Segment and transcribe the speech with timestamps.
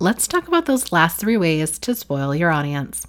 [0.00, 3.06] let's talk about those last three ways to spoil your audience.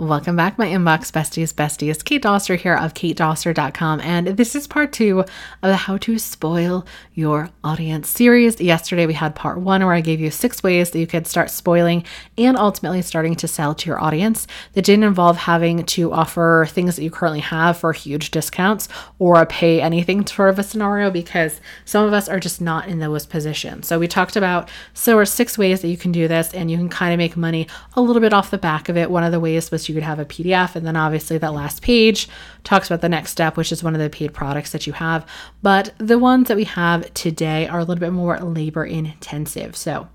[0.00, 2.02] Welcome back, my inbox besties, besties.
[2.02, 5.26] Kate Doster here of katedoster.com, and this is part two of
[5.60, 8.62] the How to Spoil Your Audience series.
[8.62, 11.50] Yesterday, we had part one where I gave you six ways that you could start
[11.50, 12.02] spoiling
[12.38, 16.96] and ultimately starting to sell to your audience that didn't involve having to offer things
[16.96, 18.88] that you currently have for huge discounts
[19.18, 23.00] or pay anything sort of a scenario because some of us are just not in
[23.00, 23.86] those positions.
[23.86, 26.78] So, we talked about so are six ways that you can do this, and you
[26.78, 29.10] can kind of make money a little bit off the back of it.
[29.10, 30.74] One of the ways was you could have a PDF.
[30.76, 32.28] And then obviously that last page
[32.64, 35.26] talks about the next step, which is one of the paid products that you have.
[35.62, 39.76] But the ones that we have today are a little bit more labor intensive.
[39.76, 40.08] So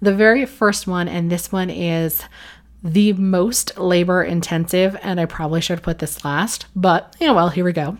[0.00, 2.22] the very first one, and this one is
[2.84, 7.64] the most labor intensive, and I probably should put this last, but yeah, well, here
[7.64, 7.96] we go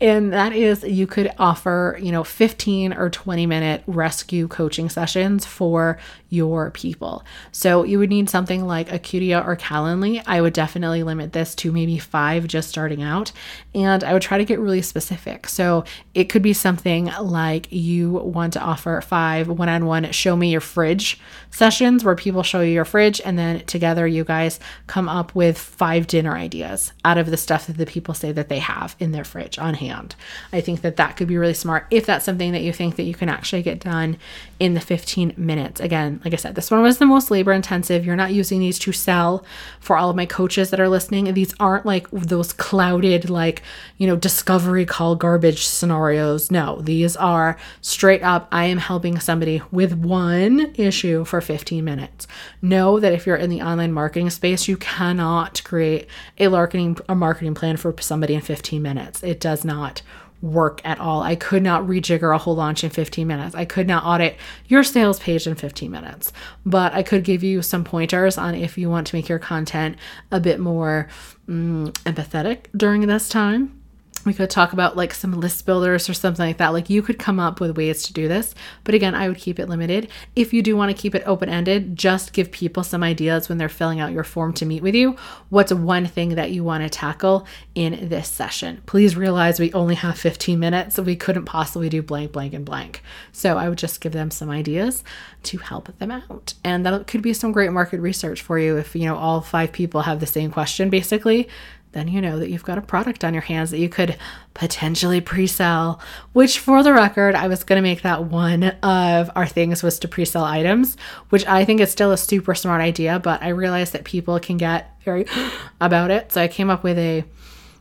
[0.00, 5.46] and that is you could offer you know 15 or 20 minute rescue coaching sessions
[5.46, 5.98] for
[6.34, 7.24] your people.
[7.52, 10.22] So you would need something like acuity or calendly.
[10.26, 13.30] I would definitely limit this to maybe five just starting out.
[13.74, 15.48] And i would try to get really specific.
[15.48, 20.60] So it could be something like you want to offer five one-on-one show me your
[20.60, 25.34] fridge sessions where people show you your fridge and then together you guys come up
[25.34, 28.96] with five dinner ideas out of the stuff that the people say that they have
[28.98, 30.14] in their fridge on hand hand.
[30.52, 33.04] I think that that could be really smart if that's something that you think that
[33.04, 34.16] you can actually get done
[34.60, 35.80] in the 15 minutes.
[35.80, 38.04] Again, like I said, this one was the most labor intensive.
[38.04, 39.44] You're not using these to sell
[39.80, 41.32] for all of my coaches that are listening.
[41.34, 43.62] These aren't like those clouded, like,
[43.98, 46.50] you know, discovery call garbage scenarios.
[46.50, 52.26] No, these are straight up, I am helping somebody with one issue for 15 minutes.
[52.62, 56.06] Know that if you're in the online marketing space, you cannot create
[56.38, 59.22] a marketing a marketing plan for somebody in 15 minutes.
[59.22, 60.02] It does not not
[60.42, 61.22] work at all.
[61.22, 63.54] I could not rejigger a whole launch in 15 minutes.
[63.54, 64.36] I could not audit
[64.66, 66.32] your sales page in 15 minutes.
[66.66, 69.96] But I could give you some pointers on if you want to make your content
[70.30, 71.08] a bit more
[71.48, 73.80] mm, empathetic during this time
[74.24, 76.72] we could talk about like some list builders or something like that.
[76.72, 78.54] Like you could come up with ways to do this.
[78.84, 80.08] But again, I would keep it limited.
[80.34, 83.58] If you do want to keep it open ended, just give people some ideas when
[83.58, 85.16] they're filling out your form to meet with you.
[85.50, 88.82] What's one thing that you want to tackle in this session?
[88.86, 92.64] Please realize we only have 15 minutes, so we couldn't possibly do blank, blank, and
[92.64, 93.02] blank.
[93.32, 95.04] So I would just give them some ideas
[95.44, 96.54] to help them out.
[96.64, 99.72] And that could be some great market research for you if, you know, all five
[99.72, 101.48] people have the same question basically
[101.94, 104.16] then you know that you've got a product on your hands that you could
[104.52, 106.00] potentially pre-sell
[106.32, 109.98] which for the record i was going to make that one of our things was
[109.98, 110.96] to pre-sell items
[111.30, 114.56] which i think is still a super smart idea but i realized that people can
[114.56, 115.26] get very
[115.80, 116.32] about it.
[116.32, 117.24] So i came up with a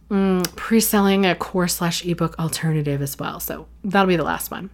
[0.09, 3.39] mm, pre-selling a course slash ebook alternative as well.
[3.39, 4.69] So that'll be the last one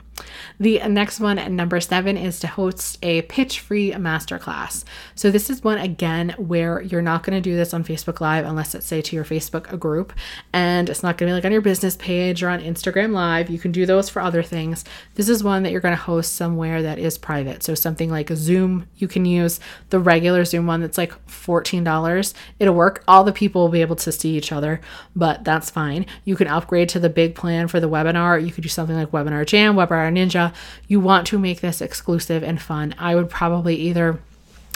[0.59, 4.83] the next one, number seven, is to host a pitch free masterclass.
[5.15, 8.45] So, this is one again where you're not going to do this on Facebook Live
[8.45, 10.13] unless it's, say, to your Facebook group,
[10.53, 13.49] and it's not going to be like on your business page or on Instagram Live.
[13.49, 14.83] You can do those for other things.
[15.15, 17.63] This is one that you're going to host somewhere that is private.
[17.63, 19.59] So, something like Zoom, you can use
[19.89, 22.33] the regular Zoom one that's like $14.
[22.59, 23.03] It'll work.
[23.07, 24.81] All the people will be able to see each other,
[25.15, 26.05] but that's fine.
[26.25, 28.45] You can upgrade to the big plan for the webinar.
[28.45, 30.53] You could do something like Webinar Jam, Webinar Ninja,
[30.87, 32.93] you want to make this exclusive and fun.
[32.97, 34.19] I would probably either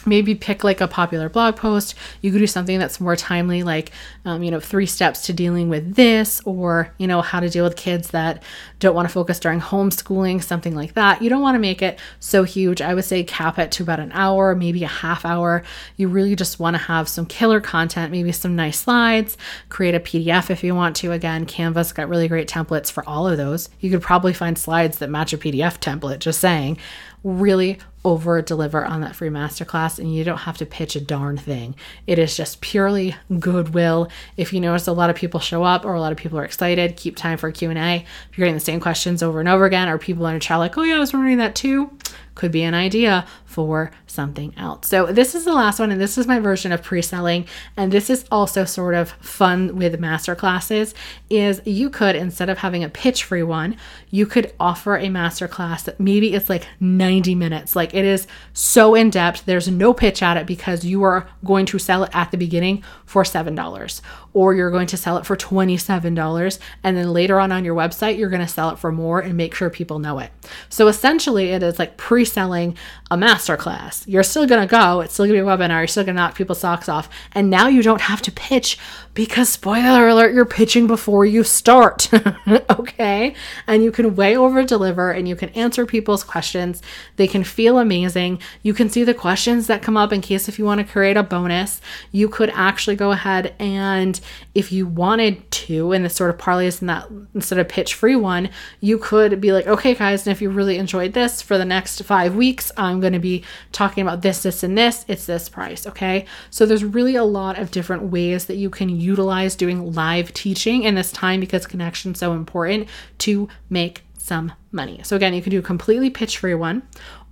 [0.06, 1.96] maybe pick like a popular blog post.
[2.22, 3.92] You could do something that's more timely like
[4.26, 7.64] um, you know three steps to dealing with this or you know how to deal
[7.64, 8.44] with kids that
[8.80, 11.22] don't want to focus during homeschooling something like that.
[11.22, 12.82] You don't want to make it so huge.
[12.82, 15.64] I would say cap it to about an hour maybe a half hour.
[15.98, 19.38] You really just want to have some killer content maybe some nice slides.
[19.70, 21.12] Create a pdf if you want to.
[21.12, 23.70] Again canva's got really great templates for all of those.
[23.80, 26.78] You could probably find slides that match a pdf template just saying.
[27.24, 31.38] Really over deliver on that free masterclass and you don't have to pitch a darn
[31.38, 31.76] thing.
[32.06, 34.10] It is just purely goodwill.
[34.36, 36.46] If you notice a lot of people show up or a lot of people are
[36.46, 38.06] excited, keep time for Q&A.
[38.32, 40.60] If you're getting the same questions over and over again or people in a chat
[40.60, 41.92] like, "Oh yeah, I was wondering that too."
[42.36, 44.88] Could be an idea for something else.
[44.88, 47.46] So this is the last one and this is my version of pre-selling
[47.78, 50.94] and this is also sort of fun with masterclasses
[51.30, 53.78] is you could instead of having a pitch free one,
[54.10, 57.76] you could offer a masterclass that maybe it's like 90 minutes.
[57.76, 59.46] Like it is so in depth.
[59.46, 62.84] There's no pitch at it because you are going to sell it at the beginning
[63.06, 64.02] for $7
[64.34, 68.18] or you're going to sell it for $27 and then later on on your website
[68.18, 70.32] you're going to sell it for more and make sure people know it.
[70.70, 72.78] So essentially it is like pre-selling
[73.12, 74.08] a masterclass.
[74.08, 76.16] You're still going to go, it's still going to be a webinar, you're still going
[76.16, 78.80] to knock people's socks off and now you don't have to pitch
[79.14, 82.10] Because, spoiler alert, you're pitching before you start.
[82.70, 83.36] okay.
[83.68, 86.82] And you can way over deliver and you can answer people's questions.
[87.18, 88.40] They can feel amazing.
[88.64, 91.16] You can see the questions that come up in case if you want to create
[91.16, 91.80] a bonus.
[92.12, 94.20] You could actually go ahead and,
[94.56, 98.16] if you wanted to, in this sort of parlays in that instead of pitch free
[98.16, 98.50] one,
[98.80, 102.02] you could be like, okay, guys, and if you really enjoyed this for the next
[102.04, 105.06] five weeks, I'm going to be talking about this, this, and this.
[105.08, 105.86] It's this price.
[105.86, 106.26] Okay.
[106.50, 110.84] So there's really a lot of different ways that you can utilize doing live teaching
[110.84, 112.88] in this time because connection's so important
[113.20, 115.02] to make some money.
[115.04, 116.84] So again, you can do a completely pitch free one,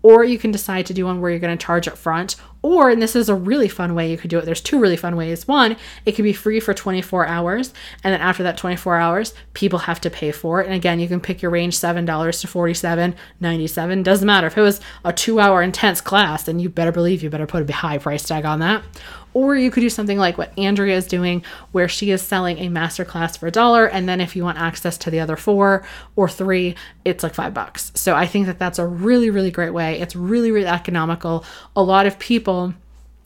[0.03, 2.89] or you can decide to do one where you're going to charge up front or
[2.89, 5.15] and this is a really fun way you could do it there's two really fun
[5.15, 5.47] ways.
[5.47, 5.75] One
[6.05, 7.73] it can be free for 24 hours
[8.03, 10.65] and then after that 24 hours people have to pay for it.
[10.65, 14.47] And again you can pick your range $7 to $47.97 doesn't matter.
[14.47, 17.67] If it was a two hour intense class then you better believe you better put
[17.67, 18.83] a high price tag on that
[19.33, 22.67] or you could do something like what Andrea is doing, where she is selling a
[22.67, 23.85] masterclass for a dollar.
[23.85, 25.85] And then if you want access to the other four
[26.15, 26.75] or three,
[27.05, 27.91] it's like five bucks.
[27.95, 29.99] So I think that that's a really, really great way.
[29.99, 31.45] It's really, really economical.
[31.75, 32.73] A lot of people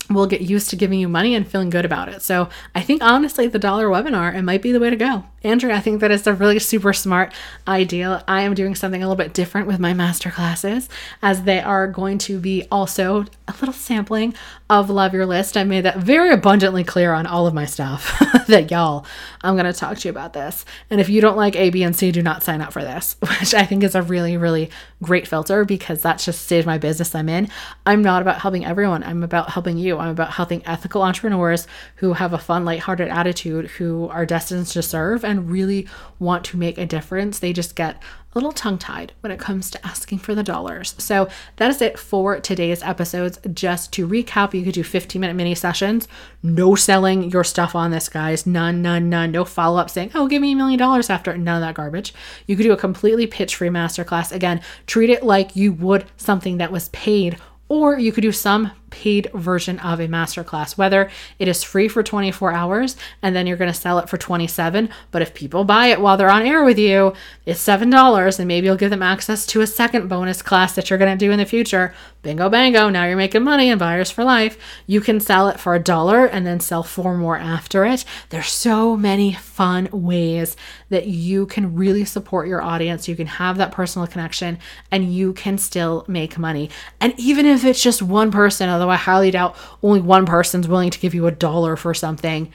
[0.09, 2.21] will get used to giving you money and feeling good about it.
[2.21, 5.23] So I think honestly, the dollar webinar, it might be the way to go.
[5.45, 7.31] Andrew, I think that is a really super smart
[7.67, 8.23] idea.
[8.27, 10.89] I am doing something a little bit different with my master classes
[11.21, 14.33] as they are going to be also a little sampling
[14.71, 15.55] of Love Your List.
[15.55, 19.05] I made that very abundantly clear on all of my stuff that y'all,
[19.41, 20.65] I'm going to talk to you about this.
[20.89, 23.15] And if you don't like A, B, and C, do not sign up for this,
[23.39, 24.71] which I think is a really, really
[25.03, 27.49] great filter because that's just the stage my business I'm in.
[27.85, 29.03] I'm not about helping everyone.
[29.03, 29.94] I'm about helping you.
[29.99, 34.81] I'm about helping ethical entrepreneurs who have a fun, lighthearted attitude, who are destined to
[34.81, 35.87] serve and really
[36.19, 38.01] want to make a difference, they just get
[38.35, 40.93] a little tongue tied when it comes to asking for the dollars.
[40.97, 43.39] So that is it for today's episodes.
[43.53, 46.07] Just to recap, you could do 15 minute mini sessions.
[46.43, 48.45] No selling your stuff on this, guys.
[48.45, 49.31] None, none, none.
[49.31, 51.37] No follow up saying, oh, give me a million dollars after.
[51.37, 52.13] None of that garbage.
[52.45, 54.33] You could do a completely pitch free masterclass.
[54.33, 57.37] Again, treat it like you would something that was paid
[57.69, 62.01] or you could do some paid version of a masterclass, whether it is free for
[62.01, 64.87] 24 hours and then you're going to sell it for 27.
[65.11, 67.13] But if people buy it while they're on air with you,
[67.45, 70.97] it's $7 and maybe you'll give them access to a second bonus class that you're
[70.99, 71.93] going to do in the future.
[72.21, 72.89] Bingo, bango.
[72.89, 74.57] Now you're making money and buyers for life.
[74.87, 78.05] You can sell it for a dollar and then sell four more after it.
[78.29, 80.55] There's so many fun ways
[80.89, 83.07] that you can really support your audience.
[83.07, 84.57] You can have that personal connection
[84.89, 86.69] and you can still make money.
[86.99, 90.91] And even if it's just one person, although I highly doubt only one person's willing
[90.91, 92.51] to give you a dollar for something,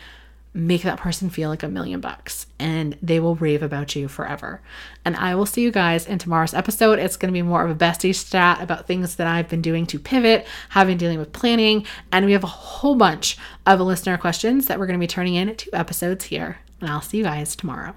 [0.54, 4.60] make that person feel like a million bucks and they will rave about you forever.
[5.04, 7.00] And I will see you guys in tomorrow's episode.
[7.00, 9.86] It's going to be more of a bestie stat about things that I've been doing
[9.86, 13.36] to pivot, having dealing with planning, and we have a whole bunch
[13.66, 16.58] of listener questions that we're going to be turning in to episodes here.
[16.80, 17.88] And I'll see you guys tomorrow.